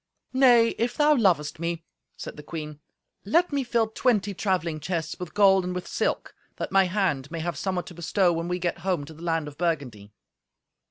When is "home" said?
8.79-9.05